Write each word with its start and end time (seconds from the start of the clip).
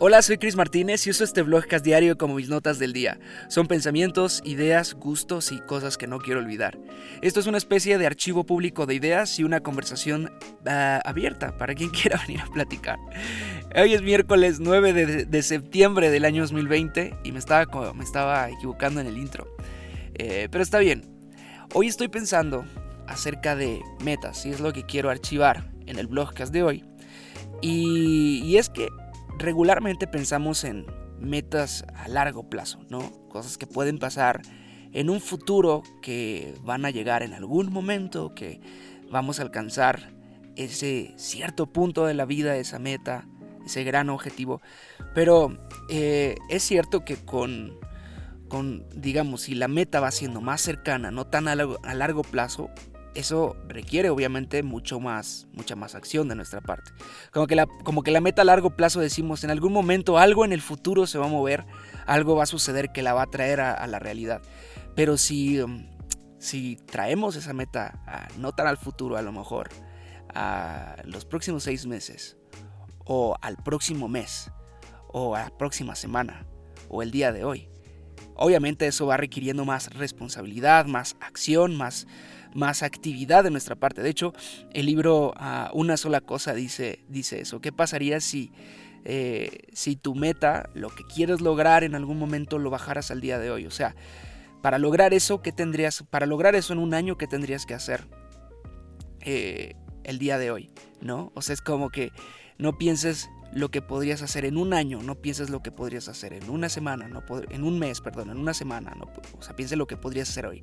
Hola, 0.00 0.22
soy 0.22 0.38
Chris 0.38 0.54
Martínez 0.54 1.04
y 1.08 1.10
uso 1.10 1.24
este 1.24 1.42
blogcast 1.42 1.84
diario 1.84 2.16
como 2.16 2.36
mis 2.36 2.48
notas 2.48 2.78
del 2.78 2.92
día. 2.92 3.18
Son 3.48 3.66
pensamientos, 3.66 4.40
ideas, 4.44 4.94
gustos 4.94 5.50
y 5.50 5.58
cosas 5.58 5.98
que 5.98 6.06
no 6.06 6.20
quiero 6.20 6.38
olvidar. 6.38 6.78
Esto 7.20 7.40
es 7.40 7.48
una 7.48 7.58
especie 7.58 7.98
de 7.98 8.06
archivo 8.06 8.46
público 8.46 8.86
de 8.86 8.94
ideas 8.94 9.40
y 9.40 9.42
una 9.42 9.58
conversación 9.58 10.30
ah, 10.68 11.00
abierta 11.04 11.56
para 11.58 11.74
quien 11.74 11.90
quiera 11.90 12.16
venir 12.24 12.42
a 12.42 12.46
platicar. 12.46 12.96
Hoy 13.74 13.92
es 13.92 14.02
miércoles 14.02 14.60
9 14.60 15.26
de, 15.26 15.42
septiembre 15.42 16.10
del 16.10 16.24
año 16.24 16.42
2020 16.42 17.16
y 17.24 17.32
me 17.32 17.40
estaba, 17.40 17.92
me 17.92 18.04
estaba 18.04 18.48
equivocando 18.50 19.00
en 19.00 19.08
el 19.08 19.18
intro. 19.18 19.48
Eh, 20.14 20.46
pero 20.48 20.62
está 20.62 20.78
bien. 20.78 21.10
Hoy 21.74 21.88
estoy 21.88 22.06
pensando 22.06 22.64
acerca 23.08 23.56
de 23.56 23.82
metas 24.04 24.46
y 24.46 24.50
es 24.50 24.60
lo 24.60 24.72
que 24.72 24.84
quiero 24.84 25.10
archivar 25.10 25.72
en 25.86 25.98
el 25.98 26.06
blogcast 26.06 26.52
de 26.52 26.62
hoy. 26.62 26.84
y 27.60 28.56
es 28.58 28.68
que 28.68 28.86
regularmente 29.38 30.06
pensamos 30.06 30.64
en 30.64 30.86
metas 31.18 31.84
a 31.94 32.08
largo 32.08 32.48
plazo, 32.48 32.80
¿no? 32.88 33.00
Cosas 33.28 33.58
que 33.58 33.66
pueden 33.66 33.98
pasar 33.98 34.42
en 34.92 35.10
un 35.10 35.20
futuro 35.20 35.82
que 36.02 36.54
van 36.62 36.84
a 36.84 36.90
llegar 36.90 37.22
en 37.22 37.34
algún 37.34 37.72
momento, 37.72 38.34
que 38.34 38.60
vamos 39.10 39.38
a 39.38 39.42
alcanzar 39.42 40.12
ese 40.56 41.14
cierto 41.16 41.66
punto 41.66 42.06
de 42.06 42.14
la 42.14 42.24
vida, 42.24 42.56
esa 42.56 42.78
meta, 42.78 43.26
ese 43.64 43.84
gran 43.84 44.10
objetivo. 44.10 44.60
Pero 45.14 45.56
eh, 45.88 46.36
es 46.48 46.62
cierto 46.62 47.04
que 47.04 47.16
con, 47.16 47.78
con, 48.48 48.88
digamos, 48.94 49.42
si 49.42 49.54
la 49.54 49.68
meta 49.68 50.00
va 50.00 50.10
siendo 50.10 50.40
más 50.40 50.60
cercana, 50.60 51.10
no 51.10 51.26
tan 51.26 51.48
a 51.48 51.54
largo 51.94 52.22
plazo, 52.22 52.70
eso 53.14 53.56
requiere 53.68 54.10
obviamente 54.10 54.62
mucho 54.62 55.00
más, 55.00 55.46
mucha 55.52 55.76
más 55.76 55.94
acción 55.94 56.28
de 56.28 56.34
nuestra 56.34 56.60
parte. 56.60 56.92
Como 57.32 57.46
que, 57.46 57.56
la, 57.56 57.66
como 57.84 58.02
que 58.02 58.10
la 58.10 58.20
meta 58.20 58.42
a 58.42 58.44
largo 58.44 58.76
plazo 58.76 59.00
decimos, 59.00 59.44
en 59.44 59.50
algún 59.50 59.72
momento 59.72 60.18
algo 60.18 60.44
en 60.44 60.52
el 60.52 60.60
futuro 60.60 61.06
se 61.06 61.18
va 61.18 61.26
a 61.26 61.28
mover, 61.28 61.66
algo 62.06 62.36
va 62.36 62.44
a 62.44 62.46
suceder 62.46 62.92
que 62.92 63.02
la 63.02 63.14
va 63.14 63.22
a 63.22 63.26
traer 63.26 63.60
a, 63.60 63.86
la 63.86 63.98
realidad. 63.98 64.42
Pero 64.94 65.16
si, 65.16 65.60
um, 65.60 65.86
si 66.38 66.76
traemos 66.76 67.36
esa 67.36 67.52
meta 67.52 68.00
no 68.38 68.52
tan 68.52 68.66
al 68.66 68.78
futuro, 68.78 69.16
a 69.16 69.22
lo 69.22 69.32
mejor, 69.32 69.68
a 70.34 70.96
los 71.04 71.24
próximos 71.24 71.62
seis 71.62 71.86
meses, 71.86 72.36
o 73.04 73.36
al 73.40 73.56
próximo 73.56 74.08
mes, 74.08 74.50
o 75.08 75.34
a 75.34 75.44
la 75.44 75.50
próxima 75.50 75.94
semana, 75.94 76.46
o 76.88 77.02
el 77.02 77.10
día 77.10 77.32
de 77.32 77.44
hoy, 77.44 77.68
obviamente 78.34 78.86
eso 78.86 79.06
va 79.06 79.16
requiriendo 79.16 79.64
más 79.64 79.92
responsabilidad, 79.94 80.86
más 80.86 81.16
acción, 81.20 81.76
más 81.76 82.06
más 82.58 82.82
actividad 82.82 83.44
de 83.44 83.50
nuestra 83.50 83.76
parte. 83.76 84.02
De 84.02 84.10
hecho, 84.10 84.34
el 84.72 84.86
libro 84.86 85.32
ah, 85.36 85.70
Una 85.72 85.96
sola 85.96 86.20
cosa 86.20 86.52
dice, 86.52 87.00
dice 87.08 87.40
eso. 87.40 87.60
¿Qué 87.60 87.72
pasaría 87.72 88.20
si, 88.20 88.52
eh, 89.04 89.60
si 89.72 89.96
tu 89.96 90.14
meta, 90.14 90.68
lo 90.74 90.90
que 90.90 91.04
quieres 91.04 91.40
lograr 91.40 91.84
en 91.84 91.94
algún 91.94 92.18
momento, 92.18 92.58
lo 92.58 92.70
bajaras 92.70 93.10
al 93.10 93.20
día 93.20 93.38
de 93.38 93.50
hoy? 93.50 93.64
O 93.64 93.70
sea, 93.70 93.94
para 94.60 94.78
lograr 94.78 95.14
eso, 95.14 95.40
¿qué 95.40 95.52
tendrías? 95.52 96.04
Para 96.10 96.26
lograr 96.26 96.54
eso 96.54 96.72
en 96.72 96.80
un 96.80 96.92
año, 96.92 97.16
¿qué 97.16 97.26
tendrías 97.26 97.64
que 97.64 97.74
hacer 97.74 98.06
eh, 99.20 99.74
el 100.04 100.18
día 100.18 100.36
de 100.36 100.50
hoy? 100.50 100.70
¿No? 101.00 101.32
O 101.34 101.42
sea, 101.42 101.54
es 101.54 101.62
como 101.62 101.90
que 101.90 102.10
no 102.58 102.76
pienses 102.76 103.30
lo 103.52 103.70
que 103.70 103.82
podrías 103.82 104.22
hacer 104.22 104.44
en 104.44 104.56
un 104.56 104.74
año, 104.74 105.02
no 105.02 105.14
pienses 105.14 105.50
lo 105.50 105.62
que 105.62 105.72
podrías 105.72 106.08
hacer 106.08 106.32
en 106.32 106.50
una 106.50 106.68
semana, 106.68 107.08
no 107.08 107.22
en 107.50 107.64
un 107.64 107.78
mes, 107.78 108.00
perdón, 108.00 108.30
en 108.30 108.38
una 108.38 108.54
semana, 108.54 108.94
no, 108.94 109.06
o 109.38 109.42
sea, 109.42 109.56
piense 109.56 109.76
lo 109.76 109.86
que 109.86 109.96
podrías 109.96 110.28
hacer 110.28 110.46
hoy. 110.46 110.62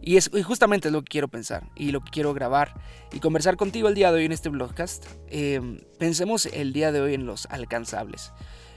Y, 0.00 0.16
es, 0.16 0.30
justamente 0.44 0.88
es 0.88 0.92
lo 0.92 1.02
que 1.02 1.10
quiero 1.10 1.28
pensar 1.28 1.70
y 1.74 1.90
lo 1.90 2.00
que 2.00 2.10
quiero 2.10 2.34
grabar 2.34 2.74
y 3.12 3.20
conversar 3.20 3.56
contigo 3.56 3.88
el 3.88 3.94
día 3.94 4.10
de 4.12 4.18
hoy 4.18 4.24
en 4.26 4.32
este 4.32 4.48
blogcast. 4.48 5.06
Em, 5.28 5.80
pensemos 5.98 6.46
el 6.46 6.72
día 6.72 6.92
de 6.92 7.00
hoy 7.00 7.14
en 7.14 7.26
los 7.26 7.46
alcanzables, 7.46 8.32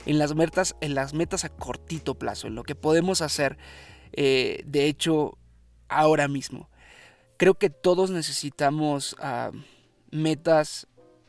en 0.06 0.18
las 0.18 0.34
metas, 0.34 0.76
en 0.80 0.94
las 0.94 1.14
metas 1.14 1.44
a 1.44 1.48
cortito 1.48 2.14
plazo, 2.14 2.46
en 2.46 2.54
lo 2.54 2.62
que 2.62 2.74
podemos 2.74 3.20
hacer, 3.22 3.58
eh, 4.12 4.62
de 4.66 4.86
hecho, 4.86 5.38
ahora 5.88 6.28
mismo. 6.28 6.70
Creo 7.36 7.54
que 7.54 7.70
todos 7.70 8.10
necesitamos 8.10 9.16
ah, 9.20 9.52
metas 10.10 10.86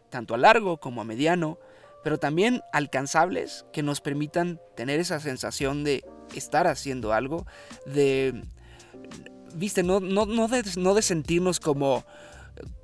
tanto 0.10 0.34
a 0.34 0.38
largo 0.38 0.80
como 0.80 1.02
a 1.02 1.04
mediano, 1.04 1.60
pero 2.04 2.18
también 2.18 2.62
alcanzables 2.74 3.66
que 3.74 3.84
nos 3.84 4.02
permitan 4.02 4.60
tener 4.76 5.00
esa 5.00 5.20
sensación 5.20 5.84
de 5.84 6.04
estar 6.36 6.68
haciendo 6.68 7.14
algo, 7.14 7.46
de, 7.86 8.44
viste, 9.56 9.84
no, 9.84 10.00
no, 10.00 10.26
no, 10.26 10.48
de, 10.48 10.64
no 10.78 10.94
de 10.94 11.02
sentirnos 11.02 11.60
como 11.60 12.06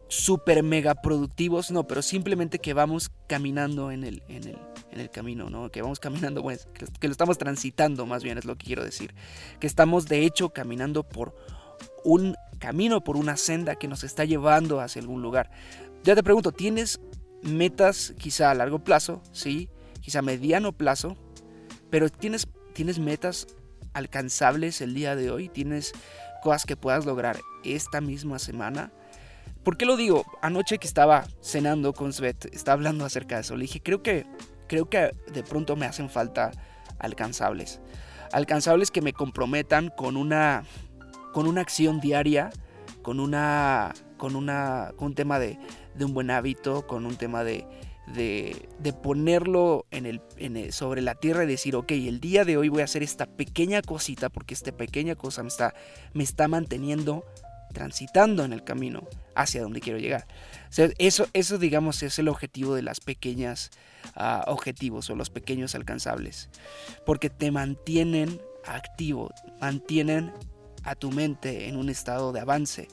super 0.08 0.64
mega 0.64 0.96
productivos, 0.96 1.72
no, 1.72 1.88
pero 1.88 2.02
simplemente 2.02 2.60
que 2.60 2.74
vamos 2.74 3.12
caminando 3.28 3.92
en 3.92 4.04
el, 4.04 4.24
en 4.28 4.48
el, 4.48 4.58
en 4.92 5.00
el 5.00 5.10
camino, 5.10 5.50
¿no? 5.50 5.70
Que 5.72 5.82
vamos 5.82 6.00
caminando, 6.00 6.42
pues, 6.42 6.68
que, 7.00 7.08
lo 7.08 7.12
estamos 7.12 7.38
transitando, 7.38 8.06
más 8.06 8.24
bien 8.24 8.38
es 8.38 8.46
lo 8.46 8.56
que 8.56 8.66
quiero 8.66 8.84
decir. 8.84 9.14
Que 9.60 9.68
estamos 9.68 10.08
de 10.08 10.24
hecho 10.24 10.50
caminando 10.50 11.04
por 11.04 11.36
un 12.04 12.36
camino, 12.60 13.04
por 13.04 13.18
una 13.18 13.36
senda 13.36 13.76
que 13.76 13.88
nos 13.88 14.04
está 14.04 14.26
llevando 14.26 14.80
hacia 14.80 15.02
algún 15.02 15.22
lugar. 15.22 15.50
Ya 16.04 16.16
te 16.16 16.24
pregunto, 16.24 16.52
¿tienes 16.52 17.00
metas 17.46 18.14
quizá 18.18 18.52
a 18.52 18.56
largo 18.56 18.84
plazo, 18.84 19.22
sí, 19.32 19.70
quizá 20.02 20.20
a 20.20 20.24
mediano 20.24 20.74
plazo, 20.74 21.16
pero 21.90 22.10
tienes, 22.10 22.48
tienes 22.74 23.00
metas 23.00 23.48
alcanzables 23.94 24.82
el 24.82 24.94
día 24.94 25.16
de 25.16 25.32
hoy, 25.32 25.50
tienes 25.50 25.94
cosas 26.44 26.66
que 26.66 26.76
puedas 26.76 27.06
lograr 27.06 27.40
esta 27.64 28.02
misma 28.02 28.40
semana. 28.40 28.92
¿Por 29.64 29.78
qué 29.78 29.86
lo 29.86 29.98
digo? 29.98 30.26
Anoche 30.42 30.78
que 30.78 30.88
estaba 30.88 31.26
cenando 31.42 31.94
con 31.94 32.14
Svet, 32.14 32.54
estaba 32.54 32.74
hablando 32.74 33.06
acerca 33.06 33.36
de 33.36 33.42
eso, 33.42 33.56
le 33.56 33.64
dije, 33.64 33.82
creo 33.82 34.04
que, 34.04 34.28
creo 34.68 34.90
que 34.90 35.12
de 35.32 35.44
pronto 35.44 35.76
me 35.76 35.86
hacen 35.86 36.10
falta 36.10 36.52
alcanzables. 37.00 37.80
Alcanzables 38.32 38.92
que 38.92 39.02
me 39.02 39.14
comprometan 39.14 39.90
con 39.90 40.18
una, 40.18 40.64
con 41.34 41.48
una 41.48 41.62
acción 41.62 42.00
diaria, 42.00 42.52
con, 43.02 43.20
una, 43.20 43.94
con, 44.18 44.36
una, 44.36 44.92
con 44.96 45.08
un 45.08 45.16
tema 45.16 45.40
de, 45.40 45.58
de 45.96 46.06
un 46.06 46.14
buen 46.14 46.32
hábito, 46.32 46.88
con 46.88 47.06
un 47.06 47.16
tema 47.16 47.44
de, 47.44 47.66
de, 48.08 48.94
ponerlo 48.94 49.86
en 49.92 50.06
el, 50.06 50.74
sobre 50.74 51.02
la 51.02 51.16
tierra 51.16 51.44
y 51.44 51.48
decir, 51.48 51.76
ok, 51.76 51.92
el 51.92 52.20
día 52.20 52.46
de 52.46 52.58
hoy 52.58 52.70
voy 52.70 52.82
a 52.82 52.86
hacer 52.86 53.04
esta 53.04 53.26
pequeña 53.26 53.82
cosita 53.82 54.30
porque 54.30 54.54
esta 54.54 54.72
pequeña 54.72 55.16
cosa 55.16 55.44
me 55.44 55.50
está, 55.50 55.74
me 56.14 56.24
está 56.24 56.48
manteniendo 56.48 57.26
transitando 57.74 58.46
en 58.46 58.54
el 58.54 58.64
camino 58.64 59.06
hacia 59.36 59.62
donde 59.62 59.82
quiero 59.82 60.00
llegar. 60.00 60.26
eso, 60.98 61.28
eso, 61.34 61.58
digamos, 61.58 62.04
es 62.04 62.18
el 62.20 62.30
objetivo 62.30 62.74
de 62.74 62.82
las 62.82 63.02
pequeñas 63.02 63.70
ah, 64.16 64.46
objetivos 64.48 65.10
o 65.10 65.16
los 65.16 65.30
pequeños 65.30 65.76
alcanzables. 65.76 66.50
Porque 67.06 67.30
te 67.30 67.52
mantienen 67.52 68.40
activo, 68.66 69.34
mantienen 69.60 70.32
a 70.84 70.96
tu 70.96 71.12
mente 71.12 71.68
en 71.68 71.76
un 71.76 71.90
estado 71.90 72.32
de 72.32 72.40
avance. 72.40 72.88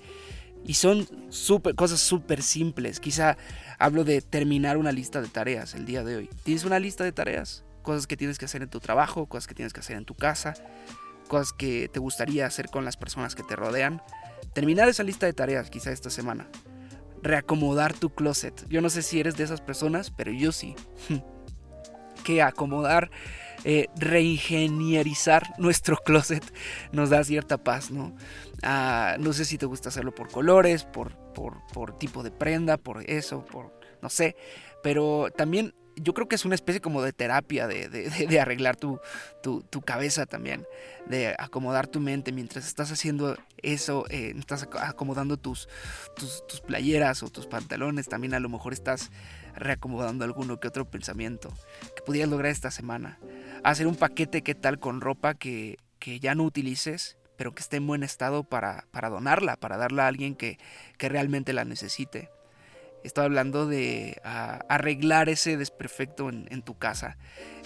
Y 0.64 0.74
son 0.74 1.08
super, 1.30 1.74
cosas 1.74 2.00
súper 2.00 2.42
simples. 2.42 3.00
Quizá 3.00 3.36
hablo 3.78 4.04
de 4.04 4.20
terminar 4.20 4.76
una 4.76 4.92
lista 4.92 5.20
de 5.20 5.28
tareas 5.28 5.74
el 5.74 5.86
día 5.86 6.04
de 6.04 6.16
hoy. 6.16 6.30
¿Tienes 6.44 6.64
una 6.64 6.78
lista 6.78 7.04
de 7.04 7.12
tareas? 7.12 7.64
Cosas 7.82 8.06
que 8.06 8.16
tienes 8.16 8.38
que 8.38 8.44
hacer 8.44 8.62
en 8.62 8.68
tu 8.68 8.78
trabajo, 8.78 9.26
cosas 9.26 9.48
que 9.48 9.54
tienes 9.54 9.72
que 9.72 9.80
hacer 9.80 9.96
en 9.96 10.04
tu 10.04 10.14
casa, 10.14 10.54
cosas 11.28 11.52
que 11.52 11.88
te 11.88 11.98
gustaría 11.98 12.46
hacer 12.46 12.68
con 12.68 12.84
las 12.84 12.96
personas 12.96 13.34
que 13.34 13.42
te 13.42 13.56
rodean. 13.56 14.02
Terminar 14.52 14.88
esa 14.88 15.02
lista 15.02 15.26
de 15.26 15.32
tareas 15.32 15.68
quizá 15.68 15.90
esta 15.90 16.10
semana. 16.10 16.48
Reacomodar 17.22 17.92
tu 17.94 18.10
closet. 18.10 18.66
Yo 18.68 18.80
no 18.80 18.90
sé 18.90 19.02
si 19.02 19.18
eres 19.18 19.36
de 19.36 19.44
esas 19.44 19.60
personas, 19.60 20.10
pero 20.10 20.30
yo 20.30 20.52
sí. 20.52 20.76
que 22.22 22.42
acomodar 22.42 23.10
eh, 23.64 23.86
reingenierizar 23.96 25.54
nuestro 25.58 25.96
closet 25.96 26.42
nos 26.92 27.10
da 27.10 27.22
cierta 27.22 27.58
paz, 27.58 27.90
¿no? 27.90 28.14
Ah, 28.62 29.16
no 29.18 29.32
sé 29.32 29.44
si 29.44 29.58
te 29.58 29.66
gusta 29.66 29.88
hacerlo 29.88 30.14
por 30.14 30.30
colores, 30.30 30.84
por, 30.84 31.16
por, 31.32 31.96
tipo 31.98 32.22
de 32.22 32.30
prenda, 32.30 32.76
por 32.76 33.08
eso, 33.08 33.44
por 33.44 33.72
no 34.00 34.08
sé, 34.08 34.36
pero 34.82 35.28
también 35.36 35.74
yo 35.96 36.14
creo 36.14 36.26
que 36.26 36.36
es 36.36 36.44
una 36.44 36.54
especie 36.54 36.80
como 36.80 37.02
de 37.02 37.12
terapia, 37.12 37.66
de, 37.68 38.40
arreglar 38.40 38.76
tu, 38.76 38.98
tu, 39.42 39.80
cabeza 39.82 40.26
también, 40.26 40.66
de 41.06 41.34
acomodar 41.38 41.86
tu 41.86 42.00
mente 42.00 42.32
mientras 42.32 42.66
estás 42.66 42.90
haciendo 42.90 43.36
eso, 43.58 44.06
eh, 44.08 44.34
estás 44.36 44.68
acomodando 44.80 45.36
tus, 45.36 45.68
tus, 46.16 46.44
tus, 46.46 46.60
playeras 46.60 47.22
o 47.22 47.28
tus 47.28 47.46
pantalones, 47.46 48.08
también 48.08 48.34
a 48.34 48.40
lo 48.40 48.48
mejor 48.48 48.72
estás 48.72 49.10
reacomodando 49.54 50.24
alguno 50.24 50.58
que 50.58 50.68
otro 50.68 50.90
pensamiento 50.90 51.52
que 51.94 52.02
pudieras 52.02 52.30
lograr 52.30 52.50
esta 52.50 52.70
semana 52.70 53.18
hacer 53.64 53.86
un 53.86 53.96
paquete, 53.96 54.42
¿qué 54.42 54.54
tal? 54.54 54.78
Con 54.78 55.00
ropa 55.00 55.34
que, 55.34 55.78
ya 56.20 56.34
no 56.34 56.44
utilices, 56.44 57.16
pero 57.36 57.54
que 57.54 57.62
esté 57.62 57.76
en 57.76 57.86
buen 57.86 58.02
estado 58.02 58.44
para, 58.44 58.86
donarla, 58.92 59.56
para 59.56 59.76
darla 59.76 60.04
a 60.04 60.08
alguien 60.08 60.34
que, 60.34 60.58
realmente 60.98 61.52
la 61.52 61.64
necesite. 61.64 62.30
Estoy 63.04 63.24
hablando 63.24 63.66
de 63.66 64.20
arreglar 64.22 65.28
ese 65.28 65.56
desperfecto 65.56 66.28
en, 66.28 66.62
tu 66.62 66.78
casa. 66.78 67.16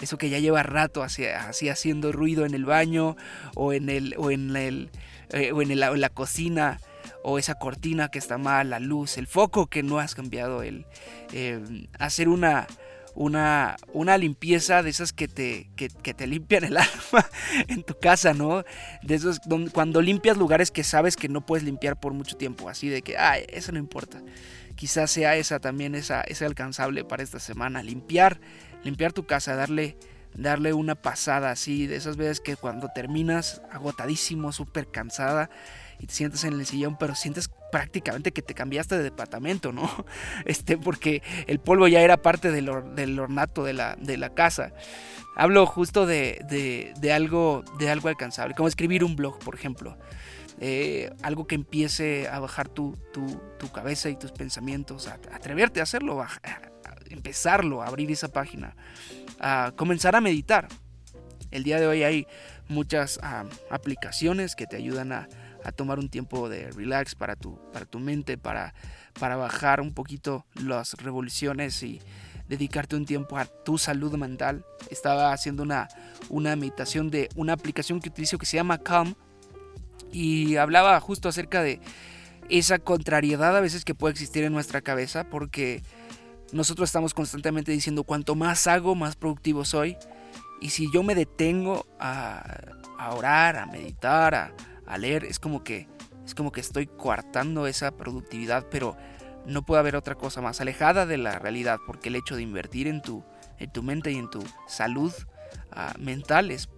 Eso 0.01 0.17
que 0.17 0.29
ya 0.29 0.39
lleva 0.39 0.63
rato 0.63 1.03
así, 1.03 1.25
haciendo 1.69 2.11
ruido 2.11 2.45
en 2.45 2.55
el 2.55 2.65
baño 2.65 3.15
o 3.55 3.73
en, 3.73 3.89
el, 3.89 4.15
o 4.17 4.31
en, 4.31 4.55
el, 4.55 4.89
eh, 5.29 5.51
o 5.51 5.61
en, 5.61 5.79
la 5.79 6.09
cocina. 6.09 6.79
O 7.23 7.37
esa 7.37 7.55
cortina 7.55 8.09
que 8.09 8.19
está 8.19 8.37
mal, 8.37 8.69
la 8.69 8.79
luz, 8.79 9.17
el 9.17 9.27
foco 9.27 9.67
que 9.67 9.83
no 9.83 9.99
has 9.99 10.15
cambiado. 10.15 10.63
El, 10.63 10.85
eh, 11.33 11.87
hacer 11.99 12.29
una, 12.29 12.67
una, 13.17 13.77
una 13.93 14.15
limpieza 14.15 14.83
de 14.83 14.91
esas 14.91 15.11
que 15.11 15.27
te, 15.27 15.71
que, 15.75 15.89
te 15.89 16.27
limpian 16.27 16.63
el 16.63 16.77
alma 16.77 17.27
en 17.67 17.83
tu 17.83 17.97
casa, 17.99 18.35
¿no? 18.35 18.63
De 19.01 19.15
esos 19.15 19.39
cuando 19.73 20.01
limpias 20.01 20.37
lugares 20.37 20.69
que 20.69 20.83
sabes 20.83 21.15
que 21.15 21.27
no 21.27 21.43
puedes 21.43 21.63
limpiar 21.63 21.99
por 21.99 22.13
mucho 22.13 22.37
tiempo, 22.37 22.69
así 22.69 22.89
de 22.89 23.01
que, 23.01 23.17
ay, 23.17 23.45
eso 23.49 23.71
no 23.71 23.79
importa. 23.79 24.21
Quizás 24.75 25.09
sea 25.09 25.35
esa 25.35 25.59
también, 25.59 25.95
esa, 25.95 26.21
ese 26.21 26.45
alcanzable 26.45 27.03
para 27.03 27.23
esta 27.23 27.39
semana. 27.39 27.81
Limpiar, 27.81 28.39
limpiar 28.83 29.13
tu 29.13 29.25
casa, 29.25 29.55
darle 29.55 29.97
darle 30.35 30.73
una 30.73 30.93
pasada 30.93 31.49
así, 31.49 31.87
de 31.87 31.95
esas 31.95 32.15
veces 32.15 32.39
que 32.39 32.55
cuando 32.55 32.89
terminas 32.93 33.63
agotadísimo, 33.71 34.51
súper 34.51 34.85
cansada 34.91 35.49
y 35.99 36.07
te 36.07 36.13
sientes 36.13 36.43
en 36.43 36.53
el 36.53 36.65
sillón, 36.65 36.97
pero 36.97 37.15
sientes 37.15 37.49
prácticamente 37.71 38.31
que 38.31 38.41
te 38.41 38.53
cambiaste 38.53 38.97
de 38.97 39.03
departamento, 39.03 39.71
¿no? 39.71 39.89
Este, 40.45 40.77
porque 40.77 41.21
el 41.47 41.59
polvo 41.59 41.87
ya 41.87 42.01
era 42.01 42.17
parte 42.17 42.51
del, 42.51 42.69
del 42.95 43.19
ornato 43.19 43.63
de 43.63 43.73
la, 43.73 43.95
de 43.95 44.17
la, 44.17 44.29
casa. 44.29 44.73
Hablo 45.35 45.65
justo 45.65 46.05
de, 46.05 46.39
de, 46.99 47.13
algo, 47.13 47.63
de 47.79 47.89
algo 47.89 48.09
alcanzable, 48.09 48.55
como 48.55 48.67
escribir 48.67 49.03
un 49.03 49.15
blog, 49.15 49.39
por 49.39 49.55
ejemplo. 49.55 49.97
Eh, 50.59 51.11
algo 51.21 51.45
que 51.45 51.53
empiece 51.53 52.27
a 52.27 52.39
bajar 52.39 52.67
tu, 52.67 52.97
tu, 53.13 53.39
tu 53.59 53.71
cabeza 53.71 54.09
y 54.09 54.15
tus 54.15 54.31
pensamientos, 54.31 55.07
a, 55.07 55.15
atreverte 55.31 55.79
a 55.79 55.83
hacerlo, 55.83 56.21
a, 56.21 56.29
empezarlo, 57.09 57.83
a 57.83 57.87
abrir 57.87 58.09
esa 58.11 58.29
página, 58.29 58.75
a 59.39 59.71
comenzar 59.75 60.15
a 60.15 60.21
meditar. 60.21 60.67
El 61.51 61.63
día 61.63 61.79
de 61.79 61.87
hoy 61.87 62.03
hay 62.03 62.27
muchas 62.67 63.19
ah, 63.21 63.45
aplicaciones 63.69 64.55
que 64.55 64.65
te 64.65 64.75
ayudan 64.75 65.11
a, 65.11 65.29
tomar 65.71 65.99
un 65.99 66.09
tiempo 66.09 66.49
de 66.49 66.71
relax 66.71 67.15
para 67.15 67.35
tu, 67.35 67.59
para 67.71 67.85
tu 67.85 67.99
mente, 67.99 68.37
para, 68.37 68.73
para 69.19 69.35
bajar 69.35 69.81
un 69.81 69.93
poquito 69.93 70.45
las 70.55 70.93
revoluciones 70.93 71.81
y 71.83 72.01
dedicarte 72.47 72.95
un 72.95 73.05
tiempo 73.05 73.37
a 73.37 73.45
tu 73.45 73.77
salud 73.77 74.15
mental. 74.15 74.65
Estaba 74.89 75.33
haciendo 75.33 75.63
una, 75.63 75.87
una 76.29 76.55
meditación 76.55 77.09
de 77.09 77.29
una 77.35 77.53
aplicación 77.53 77.99
que 77.99 78.09
utilizo 78.09 78.37
que 78.37 78.45
se 78.45 78.57
llama 78.57 78.77
Calm 78.77 79.15
y 80.11 80.55
hablaba 80.55 80.99
justo 80.99 81.29
acerca 81.29 81.61
de 81.61 81.81
esa 82.49 82.79
contrariedad 82.79 83.55
a 83.55 83.61
veces 83.61 83.83
que 83.83 83.95
puede 83.95 84.13
existir 84.13 84.43
en 84.43 84.53
nuestra 84.53 84.81
cabeza 84.81 85.25
porque 85.25 85.83
nosotros 86.53 86.87
estamos 86.87 87.13
constantemente 87.13 87.71
diciendo 87.71 88.03
cuanto 88.03 88.35
más 88.35 88.67
hago, 88.67 88.95
más 88.95 89.15
productivo 89.15 89.65
soy. 89.65 89.97
Y 90.61 90.69
si 90.69 90.91
yo 90.91 91.03
me 91.03 91.13
detengo 91.13 91.85
a, 91.99 92.43
orar, 93.11 93.57
a 93.57 93.65
meditar, 93.65 94.33
a, 94.33 94.51
leer, 94.95 95.25
es 95.25 95.39
como 95.39 95.63
que 95.63 95.87
es 96.27 96.35
como 96.35 96.51
que 96.51 96.59
estoy 96.59 96.87
coartando 96.87 97.67
esa 97.67 97.95
productividad, 97.95 98.67
pero 98.69 98.97
no 99.45 99.65
puede 99.65 99.79
haber 99.79 99.95
otra 99.95 100.15
cosa 100.15 100.41
más 100.41 100.59
alejada 100.59 101.05
de 101.05 101.17
la 101.17 101.39
realidad, 101.39 101.79
porque 101.87 102.09
el 102.09 102.17
hecho 102.17 102.35
de 102.35 102.41
invertir 102.41 102.87
en 102.87 103.01
tu, 103.01 103.23
en 103.59 103.71
tu 103.71 103.81
mente 103.81 104.11
y 104.11 104.17
en 104.17 104.29
tu 104.29 104.43
salud 104.67 105.13
ah, 105.71 105.93
mental 105.97 106.51
es 106.51 106.69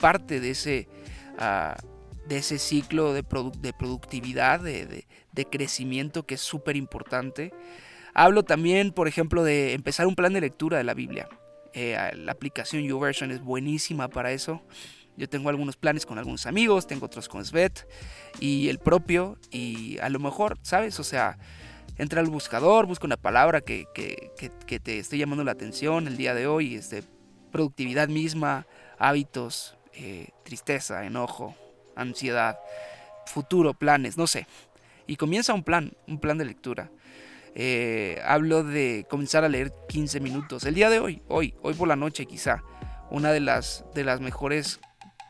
parte 0.00 0.40
de 0.40 0.50
ese, 0.50 0.88
ah, 1.38 1.76
de 2.26 2.38
ese 2.38 2.58
ciclo 2.58 3.12
de, 3.12 3.24
de 3.60 3.72
productividad, 3.72 4.58
de, 4.58 5.06
de, 5.32 5.44
crecimiento 5.46 6.26
que 6.26 6.34
es 6.34 6.40
súper 6.40 6.76
importante. 6.76 7.52
Hablo 8.14 8.42
también, 8.42 8.90
por 8.90 9.06
ejemplo, 9.06 9.44
de 9.44 9.74
empezar 9.74 10.08
un 10.08 10.16
plan 10.16 10.32
de 10.32 10.40
lectura 10.40 10.78
de 10.78 10.82
la 10.82 10.94
Biblia. 10.94 11.28
Eh, 11.72 11.96
la 12.16 12.32
aplicación 12.32 12.82
YouVersion 12.82 13.30
es 13.30 13.40
buenísima 13.40 14.08
para 14.08 14.32
eso. 14.32 14.60
Yo 15.18 15.28
tengo 15.28 15.48
algunos 15.48 15.76
planes 15.76 16.06
con 16.06 16.16
algunos 16.16 16.46
amigos, 16.46 16.86
tengo 16.86 17.06
otros 17.06 17.28
con 17.28 17.44
Svet 17.44 17.88
y 18.38 18.68
el 18.68 18.78
propio. 18.78 19.36
Y 19.50 19.98
a 19.98 20.08
lo 20.10 20.20
mejor, 20.20 20.58
¿sabes? 20.62 21.00
O 21.00 21.04
sea, 21.04 21.38
entra 21.96 22.20
al 22.20 22.28
buscador, 22.28 22.86
busca 22.86 23.04
una 23.04 23.16
palabra 23.16 23.60
que, 23.60 23.86
te 24.84 24.98
esté 24.98 25.18
llamando 25.18 25.42
la 25.42 25.50
atención 25.50 26.06
el 26.06 26.16
día 26.16 26.34
de 26.34 26.46
hoy. 26.46 26.76
Este, 26.76 27.02
productividad 27.50 28.08
misma, 28.08 28.68
hábitos, 28.96 29.76
eh, 29.92 30.28
tristeza, 30.44 31.04
enojo, 31.04 31.56
ansiedad, 31.96 32.56
futuro, 33.26 33.74
planes, 33.74 34.16
no 34.16 34.28
sé. 34.28 34.46
Y 35.08 35.16
comienza 35.16 35.52
un 35.52 35.64
plan, 35.64 35.94
un 36.06 36.20
plan 36.20 36.38
de 36.38 36.44
lectura. 36.44 36.92
Eh, 37.56 38.22
hablo 38.24 38.62
de 38.62 39.04
comenzar 39.10 39.42
a 39.42 39.48
leer 39.48 39.72
15 39.88 40.20
minutos. 40.20 40.62
El 40.62 40.74
día 40.74 40.90
de 40.90 41.00
hoy, 41.00 41.22
hoy, 41.26 41.56
hoy 41.60 41.74
por 41.74 41.88
la 41.88 41.96
noche 41.96 42.24
quizá, 42.24 42.62
una 43.10 43.32
de 43.32 43.40
las, 43.40 43.84
de 43.96 44.04
las 44.04 44.20
mejores 44.20 44.78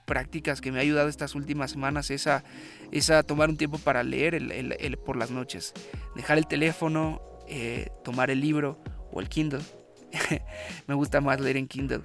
prácticas 0.08 0.60
que 0.60 0.72
me 0.72 0.78
ha 0.78 0.82
ayudado 0.82 1.08
estas 1.08 1.36
últimas 1.36 1.70
semanas 1.70 2.10
es 2.10 2.26
a, 2.26 2.42
tomar 3.22 3.50
un 3.50 3.56
tiempo 3.56 3.78
para 3.78 4.02
leer 4.02 4.98
por 5.04 5.16
las 5.16 5.30
noches. 5.30 5.74
Dejar 6.16 6.38
el 6.38 6.48
teléfono, 6.48 7.22
eh, 7.46 7.90
tomar 8.02 8.30
el 8.30 8.40
libro 8.40 8.82
o 9.12 9.20
el 9.20 9.28
Kindle. 9.28 9.60
me 10.88 10.94
gusta 10.94 11.20
más 11.20 11.38
leer 11.40 11.58
en 11.58 11.68
Kindle. 11.68 12.02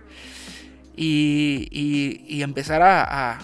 Y, 0.96 2.42
empezar 2.44 2.82
a, 2.82 3.40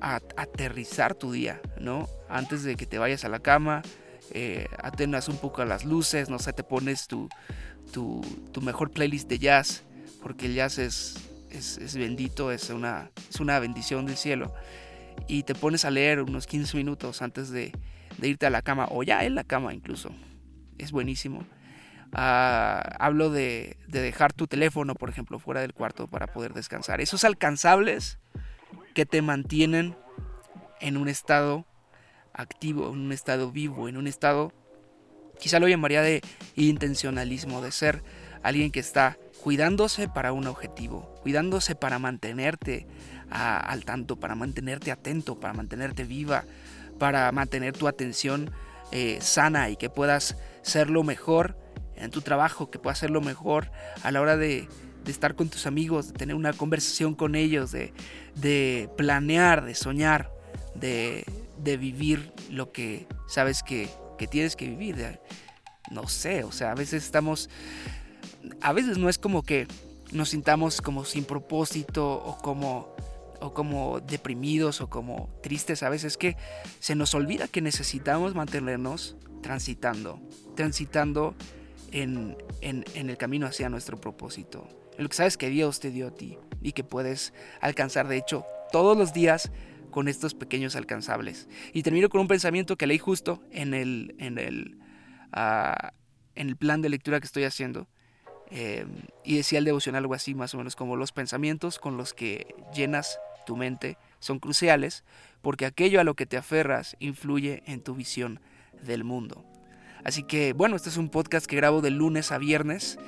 a, 0.00 0.20
aterrizar 0.36 1.14
tu 1.14 1.30
día, 1.30 1.60
¿no? 1.78 2.08
Antes 2.28 2.64
de 2.64 2.74
que 2.74 2.86
te 2.86 2.98
vayas 2.98 3.24
a 3.24 3.28
la 3.28 3.40
cama, 3.40 3.82
eh, 4.30 4.66
atenas 4.82 5.28
un 5.28 5.36
poco 5.38 5.62
a 5.62 5.64
las 5.64 5.84
luces, 5.84 6.28
no 6.28 6.38
sé, 6.38 6.52
te 6.52 6.62
pones 6.64 7.06
tu, 7.06 7.28
tu, 7.92 8.22
mejor 8.60 8.90
playlist 8.90 9.28
de 9.28 9.38
jazz, 9.38 9.84
porque 10.22 10.46
el 10.46 10.54
jazz 10.54 10.78
es, 10.78 11.27
es, 11.50 11.96
bendito, 11.96 12.50
es 12.52 12.70
una, 12.70 13.10
es 13.28 13.40
una 13.40 13.58
bendición 13.58 14.06
del 14.06 14.16
cielo, 14.16 14.54
y 15.26 15.42
te 15.42 15.54
pones 15.54 15.84
a 15.84 15.90
leer 15.90 16.22
unos 16.22 16.46
15 16.46 16.76
minutos 16.76 17.22
antes 17.22 17.50
de, 17.50 17.72
irte 18.22 18.46
a 18.46 18.50
la 18.50 18.62
cama, 18.62 18.88
o 18.90 19.02
ya 19.02 19.24
en 19.24 19.34
la 19.34 19.44
cama 19.44 19.74
incluso, 19.74 20.10
es 20.78 20.92
buenísimo. 20.92 21.44
Ah, 22.12 22.96
hablo 22.98 23.30
de, 23.30 23.76
de, 23.86 24.00
dejar 24.00 24.32
tu 24.32 24.46
teléfono, 24.46 24.94
por 24.94 25.10
ejemplo, 25.10 25.38
fuera 25.38 25.60
del 25.60 25.74
cuarto 25.74 26.06
para 26.06 26.26
poder 26.28 26.54
descansar. 26.54 27.00
Esos 27.02 27.24
alcanzables 27.24 28.18
que 28.94 29.04
te 29.04 29.20
mantienen 29.20 29.94
en 30.80 30.96
un 30.96 31.08
estado 31.08 31.66
activo, 32.32 32.92
en 32.92 33.00
un 33.00 33.12
estado 33.12 33.50
vivo, 33.50 33.88
en 33.88 33.96
un 33.96 34.06
estado, 34.06 34.52
quizá 35.38 35.58
lo 35.58 35.68
llamaría 35.68 36.02
de 36.02 36.22
intencionalismo, 36.56 37.60
de 37.60 37.72
ser 37.72 38.02
alguien 38.42 38.70
que 38.70 38.80
está 38.80 39.18
cuidándose 39.42 40.08
para 40.08 40.32
un 40.32 40.46
objetivo, 40.46 41.14
cuidándose 41.22 41.74
para 41.74 41.98
mantenerte 41.98 42.86
al 43.30 43.84
tanto, 43.84 44.16
para 44.16 44.34
mantenerte 44.34 44.90
atento, 44.90 45.38
para 45.38 45.52
mantenerte 45.52 46.04
viva, 46.04 46.44
para 46.98 47.30
mantener 47.32 47.76
tu 47.76 47.88
atención 47.88 48.50
eh, 48.90 49.18
sana 49.20 49.68
y 49.68 49.76
que 49.76 49.90
puedas 49.90 50.36
ser 50.62 50.90
lo 50.90 51.02
mejor 51.02 51.56
en 51.96 52.10
tu 52.10 52.22
trabajo, 52.22 52.70
que 52.70 52.78
puedas 52.78 52.98
ser 52.98 53.10
lo 53.10 53.20
mejor 53.20 53.70
a 54.02 54.10
la 54.10 54.20
hora 54.20 54.36
de, 54.36 54.68
estar 55.06 55.34
con 55.34 55.48
tus 55.48 55.66
amigos, 55.66 56.08
de 56.08 56.12
tener 56.12 56.36
una 56.36 56.52
conversación 56.52 57.14
con 57.14 57.34
ellos, 57.34 57.72
de, 57.72 58.90
planear, 58.96 59.64
de 59.64 59.74
soñar, 59.74 60.30
de, 60.74 61.24
de 61.58 61.76
vivir 61.78 62.32
lo 62.50 62.72
que 62.72 63.06
sabes 63.26 63.62
que, 63.62 63.88
tienes 64.30 64.56
que 64.56 64.66
vivir. 64.66 65.20
No 65.90 66.08
sé, 66.08 66.44
o 66.44 66.52
sea, 66.52 66.72
a 66.72 66.74
veces 66.74 67.04
estamos, 67.04 67.48
a 68.60 68.72
veces 68.72 68.98
no 68.98 69.08
es 69.08 69.18
como 69.18 69.42
que 69.42 69.66
nos 70.12 70.30
sintamos 70.30 70.80
como 70.80 71.04
sin 71.04 71.24
propósito 71.24 72.12
o 72.12 72.38
como 72.38 72.94
o 73.40 73.54
como 73.54 74.00
deprimidos 74.00 74.80
o 74.80 74.90
como 74.90 75.28
tristes, 75.42 75.82
a 75.82 75.88
veces 75.88 76.16
que 76.16 76.36
se 76.80 76.94
nos 76.94 77.14
olvida 77.14 77.48
que 77.48 77.60
necesitamos 77.60 78.34
mantenernos 78.34 79.16
transitando, 79.42 80.20
transitando 80.56 81.36
en, 81.92 82.36
en, 82.60 82.84
en, 82.94 83.10
el 83.10 83.16
camino 83.16 83.46
hacia 83.46 83.68
nuestro 83.68 84.00
propósito. 84.00 84.68
Lo 84.96 85.08
que 85.08 85.14
sabes 85.14 85.36
que 85.36 85.48
Dios 85.50 85.78
te 85.78 85.90
dio 85.90 86.08
a 86.08 86.10
ti 86.10 86.36
y 86.62 86.72
que 86.72 86.82
puedes 86.82 87.32
alcanzar, 87.60 88.08
de 88.08 88.16
hecho, 88.16 88.44
todos 88.72 88.96
los 88.98 89.12
días 89.12 89.52
con 89.90 90.08
estos 90.08 90.34
pequeños 90.34 90.76
alcanzables. 90.76 91.48
Y 91.72 91.82
termino 91.82 92.08
con 92.08 92.20
un 92.20 92.28
pensamiento 92.28 92.76
que 92.76 92.86
leí 92.86 92.98
justo 92.98 93.42
en 93.50 93.74
el, 93.74 94.14
en 94.18 94.38
el, 94.38 94.78
ah, 95.32 95.92
en 96.34 96.48
el 96.48 96.56
plan 96.56 96.82
de 96.82 96.88
lectura 96.88 97.20
que 97.20 97.26
estoy 97.26 97.44
haciendo. 97.44 97.88
Em, 98.50 98.88
y 99.24 99.36
decía 99.36 99.58
el 99.58 99.64
devocional 99.64 100.04
algo 100.04 100.14
así, 100.14 100.34
más 100.34 100.54
o 100.54 100.58
menos 100.58 100.74
como 100.74 100.96
los 100.96 101.12
pensamientos 101.12 101.78
con 101.78 101.96
los 101.96 102.14
que 102.14 102.54
llenas 102.74 103.18
tu 103.46 103.56
mente 103.56 103.98
son 104.20 104.38
cruciales 104.38 105.04
porque 105.42 105.66
aquello 105.66 106.00
a 106.00 106.04
lo 106.04 106.14
que 106.14 106.26
te 106.26 106.36
aferras 106.36 106.96
influye 106.98 107.62
en 107.66 107.82
tu 107.82 107.94
visión 107.94 108.40
del 108.82 109.04
mundo. 109.04 109.44
Así 110.04 110.22
que 110.22 110.52
bueno, 110.52 110.76
este 110.76 110.88
es 110.88 110.96
un 110.96 111.10
podcast 111.10 111.46
que 111.46 111.56
grabo 111.56 111.80
de 111.80 111.90
lunes 111.90 112.32
a 112.32 112.38
viernes. 112.38 112.98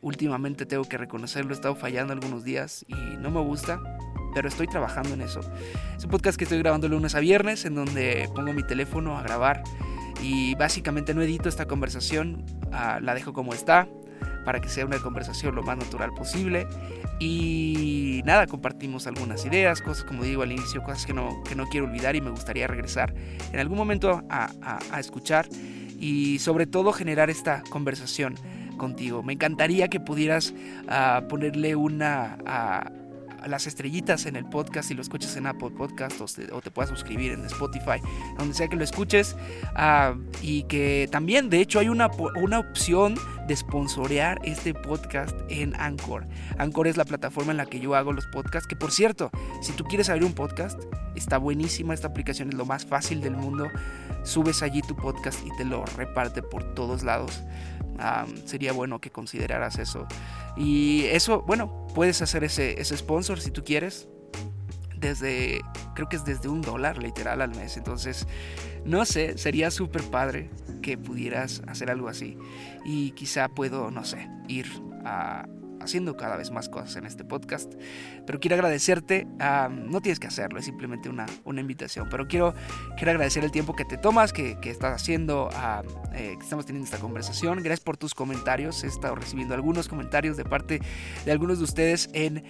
últimamente 0.00 0.66
tengo 0.66 0.84
que 0.84 0.98
reconocerlo, 0.98 1.52
he 1.52 1.54
estado 1.54 1.76
fallando 1.76 2.12
algunos 2.12 2.44
días 2.44 2.84
y 2.88 2.94
no 3.18 3.30
me 3.30 3.40
gusta, 3.40 3.80
pero 4.34 4.48
estoy 4.48 4.66
trabajando 4.66 5.14
en 5.14 5.22
eso. 5.22 5.40
Es 5.96 6.04
un 6.04 6.10
podcast 6.10 6.36
que 6.36 6.44
estoy 6.44 6.58
grabando 6.58 6.88
lunes 6.88 7.14
a 7.14 7.20
viernes, 7.20 7.64
en 7.64 7.74
donde 7.74 8.28
pongo 8.34 8.52
mi 8.52 8.62
teléfono 8.62 9.18
a 9.18 9.22
grabar 9.22 9.62
y 10.22 10.54
básicamente 10.54 11.14
no 11.14 11.22
edito 11.22 11.48
esta 11.48 11.66
conversación, 11.66 12.44
ah, 12.72 13.00
la 13.00 13.14
dejo 13.14 13.32
como 13.32 13.54
está, 13.54 13.88
para 14.44 14.60
que 14.60 14.68
sea 14.68 14.86
una 14.86 14.98
conversación 14.98 15.54
lo 15.54 15.62
más 15.62 15.78
natural 15.78 16.10
posible. 16.12 16.66
Y 17.18 18.22
nada, 18.24 18.46
compartimos 18.46 19.06
algunas 19.06 19.44
ideas, 19.44 19.82
cosas 19.82 20.04
como 20.04 20.24
digo 20.24 20.42
al 20.42 20.52
inicio, 20.52 20.82
cosas 20.82 21.06
que 21.06 21.12
no, 21.12 21.42
que 21.44 21.54
no 21.54 21.66
quiero 21.66 21.86
olvidar 21.86 22.16
y 22.16 22.20
me 22.20 22.30
gustaría 22.30 22.66
regresar 22.66 23.14
en 23.52 23.60
algún 23.60 23.76
momento 23.76 24.22
a, 24.28 24.50
a 24.90 25.00
escuchar 25.00 25.48
y 25.98 26.38
sobre 26.38 26.66
todo 26.66 26.92
generar 26.92 27.28
esta 27.28 27.62
conversación 27.70 28.36
contigo. 28.80 29.22
Me 29.22 29.34
encantaría 29.34 29.88
que 29.88 30.00
pudieras 30.00 30.54
ah, 30.88 31.22
ponerle 31.28 31.76
una... 31.76 32.38
a 32.46 32.90
las 33.46 33.66
estrellitas 33.66 34.26
en 34.26 34.36
el 34.36 34.44
podcast 34.44 34.88
si 34.88 34.94
lo 34.94 35.02
escuchas 35.02 35.36
en 35.36 35.46
Apple 35.46 35.70
Podcast 35.70 36.20
o 36.20 36.60
te, 36.60 36.70
puedas 36.70 36.90
suscribir 36.90 37.32
en 37.32 37.44
Spotify, 37.46 38.00
donde 38.38 38.54
sea 38.54 38.68
que 38.68 38.76
lo 38.76 38.84
escuches. 38.84 39.36
Ah, 39.74 40.14
y 40.42 40.64
que 40.64 41.08
también, 41.10 41.50
de 41.50 41.60
hecho, 41.60 41.78
hay 41.78 41.88
una, 41.88 42.10
una 42.36 42.58
opción 42.58 43.16
de 43.46 43.56
sponsorear 43.56 44.38
este 44.44 44.74
podcast 44.74 45.36
en 45.48 45.74
Anchor. 45.74 46.26
Anchor 46.58 46.86
es 46.86 46.96
la 46.96 47.04
plataforma 47.04 47.50
en 47.50 47.56
la 47.56 47.66
que 47.66 47.80
yo 47.80 47.94
hago 47.94 48.12
los 48.12 48.26
podcasts, 48.26 48.68
que 48.68 48.76
por 48.76 48.92
cierto, 48.92 49.30
si 49.60 49.72
tú 49.72 49.84
quieres 49.84 50.08
abrir 50.08 50.24
un 50.24 50.34
podcast, 50.34 50.80
está 51.20 51.38
buenísima 51.38 51.94
esta 51.94 52.08
aplicación, 52.08 52.48
es 52.48 52.54
lo 52.54 52.64
más 52.64 52.84
fácil 52.84 53.20
del 53.20 53.36
mundo. 53.36 53.68
Subes 54.24 54.62
allí 54.62 54.82
tu 54.82 54.96
podcast 54.96 55.38
y 55.46 55.56
te 55.56 55.64
lo 55.64 55.84
reparte 55.84 56.42
por 56.42 56.74
todos 56.74 57.02
lados. 57.02 57.42
sería 58.46 58.72
bueno 58.72 59.00
que 59.00 59.10
consideraras 59.10 59.78
eso. 59.78 60.06
Y 60.56 61.04
eso, 61.06 61.42
bueno, 61.42 61.86
puedes 61.94 62.22
hacer 62.22 62.44
ese, 62.44 62.80
ese 62.80 62.96
sponsor 62.96 63.40
si 63.40 63.50
tú 63.50 63.62
quieres 63.62 64.08
desde, 65.00 65.60
creo 65.94 66.08
que 66.08 66.16
es 66.16 66.24
desde 66.24 66.48
un 66.48 66.62
dólar 66.62 66.98
literal 66.98 67.40
al 67.40 67.54
mes. 67.54 67.76
Entonces, 67.76 68.26
no 68.84 69.04
sé, 69.04 69.38
sería 69.38 69.70
súper 69.70 70.02
padre 70.04 70.50
que 70.82 70.96
pudieras 70.98 71.62
hacer 71.66 71.90
algo 71.90 72.08
así. 72.08 72.36
Y 72.84 73.12
quizá 73.12 73.48
puedo, 73.48 73.90
no 73.90 74.04
sé, 74.04 74.28
ir 74.48 74.66
a 75.04 75.46
haciendo 75.80 76.16
cada 76.16 76.36
vez 76.36 76.50
más 76.50 76.68
cosas 76.68 76.96
en 76.96 77.06
este 77.06 77.24
podcast. 77.24 77.74
Pero 78.26 78.40
quiero 78.40 78.54
agradecerte, 78.56 79.26
no 79.70 80.00
tienes 80.00 80.20
que 80.20 80.26
hacerlo, 80.26 80.58
es 80.58 80.64
simplemente 80.64 81.08
una, 81.08 81.26
una 81.44 81.60
invitación, 81.60 82.08
pero 82.10 82.28
quiero, 82.28 82.54
quiero 82.96 83.12
agradecer 83.12 83.44
el 83.44 83.50
tiempo 83.50 83.74
que 83.74 83.84
te 83.84 83.96
tomas, 83.96 84.32
que, 84.32 84.58
que 84.60 84.70
estás 84.70 84.94
haciendo, 85.00 85.50
eh, 86.14 86.36
que 86.38 86.44
estamos 86.44 86.66
teniendo 86.66 86.84
esta 86.84 86.98
conversación. 86.98 87.62
Gracias 87.62 87.84
por 87.84 87.96
tus 87.96 88.14
comentarios, 88.14 88.84
he 88.84 88.86
estado 88.86 89.14
recibiendo 89.14 89.54
algunos 89.54 89.88
comentarios 89.88 90.36
de 90.36 90.44
parte 90.44 90.80
de 91.24 91.32
algunos 91.32 91.58
de 91.58 91.64
ustedes 91.64 92.08
en, 92.12 92.44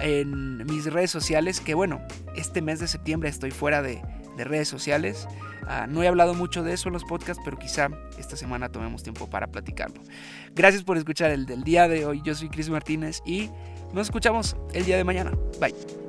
en 0.00 0.66
mis 0.66 0.84
redes 0.86 1.10
sociales, 1.10 1.60
que 1.60 1.74
bueno, 1.74 2.00
este 2.34 2.62
mes 2.62 2.80
de 2.80 2.88
septiembre 2.88 3.28
estoy 3.28 3.50
fuera 3.50 3.82
de, 3.82 4.02
de 4.36 4.44
redes 4.44 4.68
sociales. 4.68 5.26
Ah, 5.66 5.86
no 5.88 6.02
he 6.02 6.08
hablado 6.08 6.34
mucho 6.34 6.62
de 6.62 6.72
eso 6.72 6.88
en 6.88 6.94
los 6.94 7.04
podcasts, 7.04 7.42
pero 7.44 7.58
quizá 7.58 7.88
esta 8.18 8.36
semana 8.36 8.70
tomemos 8.70 9.02
tiempo 9.02 9.28
para 9.28 9.46
platicarlo. 9.46 10.00
Gracias 10.54 10.82
por 10.82 10.96
escuchar 10.96 11.30
el 11.30 11.46
del 11.46 11.62
día 11.62 11.88
de 11.88 12.06
hoy. 12.06 12.20
Yo 12.24 12.34
soy 12.34 12.48
Chris 12.48 12.68
Martínez 12.70 13.20
y 13.24 13.50
nos 13.92 14.08
escuchamos 14.08 14.56
el 14.72 14.84
día 14.84 14.96
de 14.96 15.04
mañana. 15.04 15.32
Bye. 15.60 15.99